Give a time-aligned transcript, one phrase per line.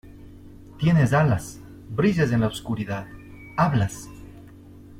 [0.79, 1.59] ¡Tienes alas!¡
[1.91, 3.05] brillas en la oscuridad!¡
[3.55, 4.09] hablas!